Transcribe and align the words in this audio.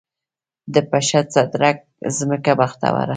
د 0.73 0.75
پشد، 0.89 1.25
صدرګټ 1.35 1.77
ځمکه 2.17 2.51
بختوره 2.59 3.09